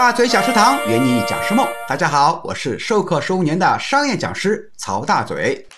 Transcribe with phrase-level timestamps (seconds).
[0.00, 1.68] 大嘴讲师堂，圆你讲师梦。
[1.86, 5.68] 大家好，我是授课十五年的商业讲师曹大嘴。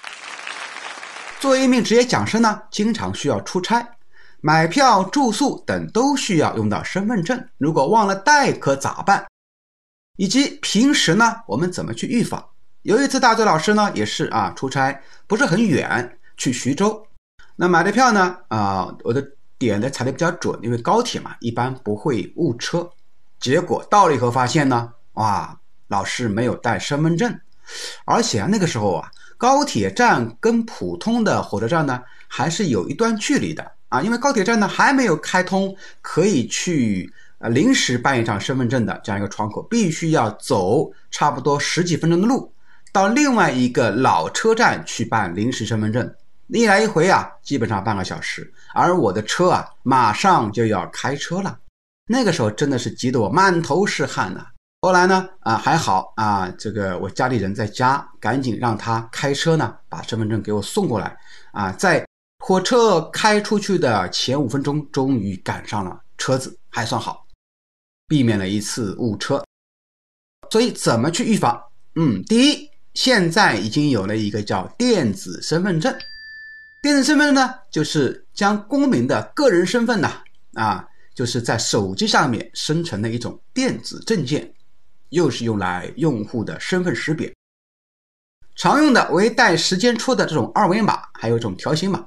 [1.40, 3.84] 作为一名职业讲师呢，经常需要出差，
[4.40, 7.48] 买票、住宿等都需要用到身份证。
[7.58, 9.26] 如果忘了带可咋办？
[10.16, 12.46] 以及平时呢，我们怎么去预防？
[12.82, 17.04] 有一次，大嘴老师呢也是啊，出差不是很远，去徐州。
[17.56, 19.20] 那买的票呢啊，我的
[19.58, 22.88] 点的踩的比较准，因为高铁嘛，一般不会误车。
[23.42, 27.38] 结果到了以后发现呢，哇，老师没有带身份证，
[28.04, 33.72] 而且啊那个时候啊，高铁站跟普通的火车站呢还是有一段距离的。
[33.88, 42.50] 啊，因为高铁站呢还没有开通可以去呃临时办一张身份证的这样一个窗口，必须要走差不多十几分钟的路，
[42.92, 46.14] 到另外一个老车站去办临时身份证，
[46.46, 51.58] 一来一回啊，基本上半个小时，而我的车啊马上就要开车了。
[52.06, 54.46] 那个时候真的是急得我满头是汗呐。
[54.80, 61.16] 后来呢，啊还好啊，这个我家里人在家，赶紧让他开车呢，把身份证给我送过来。
[61.52, 62.04] 啊，在
[62.40, 67.24] 火车开出去的前五分钟，终于赶上了车子，还算好，
[68.08, 69.44] 避免了一次误车。
[70.50, 71.62] 所以怎么去预防？
[71.94, 75.94] 嗯，第一，现在已经有了一个叫电子身份证。
[76.82, 80.10] 电子身份证呢，就是将公民的个人身份呢，
[80.54, 80.88] 啊。
[81.14, 84.52] 就是在手机上面生成的一种电子证件，
[85.10, 87.32] 又是用来用户的身份识别。
[88.54, 92.06] 常用的为带时间戳的这种二维码，还有一种条形码。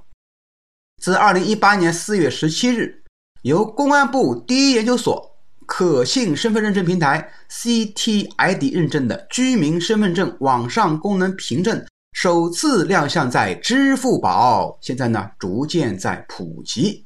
[1.01, 3.03] 自二零一八年四月十七日，
[3.41, 17.04] 由公安部第一研究所可信身份认证平台 CTID 认证的居民身份证网上功能凭证首次亮相在支付宝，现在呢逐渐在普及。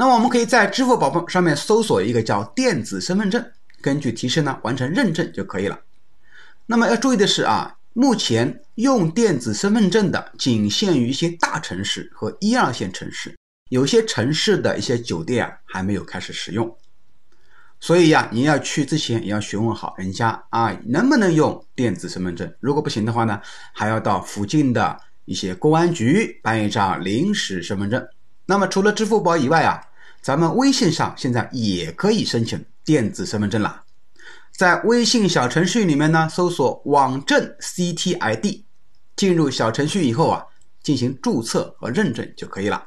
[0.00, 3.44] 那么我们可以在支付宝上面搜索一个叫电子身份证，
[3.80, 5.76] 根据提示呢完成认证就可以了。
[6.66, 13.36] 那么要注意的是啊，目前用电子身份证的仅限于一些大城市和一二线城市，
[13.70, 16.72] 有些城市的一些酒店啊还没有开始使用。
[17.80, 22.48] 所以呀，你要去之前也要询问好人家啊能不能用电子身份证。
[22.60, 23.40] 如果不行的话呢，
[23.72, 28.06] 还要到附近的一些公安局办一张临时身份证。
[28.48, 29.84] 那么除了支付宝以外啊。
[30.20, 33.84] 咱们微信上现在也可以申请电子身份证了，
[34.52, 38.64] 在微信小程序里面呢，搜索网证 CTID，
[39.14, 40.44] 进入小程序以后啊，
[40.82, 42.84] 进行注册和认证就可以了。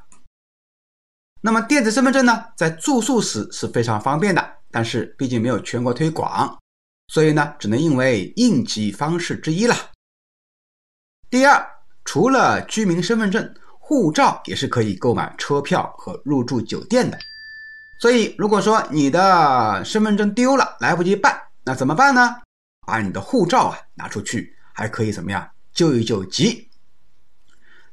[1.40, 6.60] 那么电子身份证呢，在住宿时是非常方便的，但是毕竟没有全国推广，
[7.08, 9.76] 所以呢，只能应为应急方式之一了。
[11.30, 11.66] 第二，
[12.04, 13.56] 除了居民身份证。
[13.92, 17.20] 护照也是可以购买车票和入住酒店的，
[18.00, 22.38] 所以如果说你的身份证丢了，来不及办，那怎么办呢？
[22.88, 26.70] 把你的护照啊拿出去，还可以怎么样救一救急。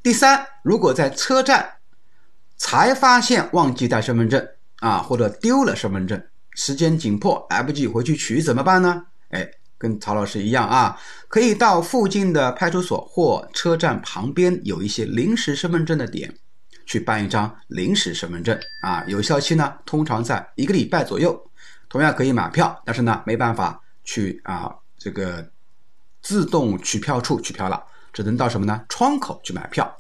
[0.00, 1.69] 第三，如果在车站
[2.56, 6.22] 才发现忘记带身份证啊，或者丢了身份证，
[6.53, 9.04] 时间紧迫来不及回去取怎么办呢？
[9.78, 16.34] 跟曹老师一样啊，可以到附近的派出所或车站旁边有一些临时身份证的点，
[16.84, 21.41] 去办一张临时身份证啊，有效期呢通常在一个礼拜左右。
[21.89, 25.49] 同样可以买票，但是呢没办法去啊这个
[26.21, 29.97] 自动取票处取票了，只能到什么呢窗口去买票。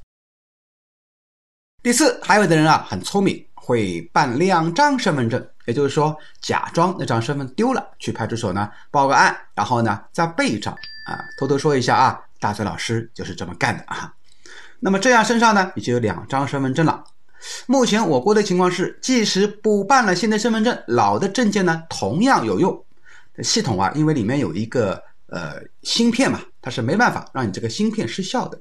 [1.82, 3.44] 第四，还有的人啊很聪明。
[3.54, 10.72] 会办两张身份证，也就是说，假装那张身份丢了，去派出所呢报个案，然后呢再备一张
[11.06, 11.22] 啊。
[11.38, 14.10] 偷偷说一下啊，大嘴老师就是这么干的啊。
[14.80, 17.04] 那么这样身上呢，你就有两张身份证了。
[17.66, 22.82] 目前我国的情况是，即使补办了新的身份证，老的证件呢同样有用。
[23.42, 28.58] 系统啊，因为里面有一个呃芯片嘛，它是没办法让你这个芯片失效的。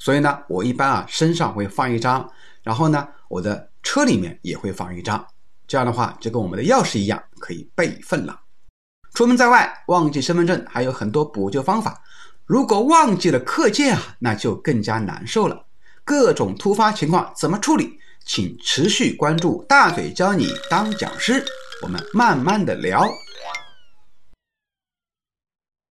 [0.00, 2.28] 所以呢，我一般啊身上会放一张，
[2.64, 3.70] 然后呢我的。
[3.82, 5.26] 车里面也会放一张，
[5.66, 8.38] 这样的话就跟我们的钥匙一样，可以备份了。
[9.14, 11.98] 出门在外忘记身份证，还有很多补救方法。
[12.44, 15.64] 如果忘记了课件啊，那就更加难受了。
[16.04, 17.98] 各种突发情况怎么处理？
[18.26, 21.42] 请持续关注大嘴教你当讲师，
[21.82, 23.10] 我们慢慢的聊。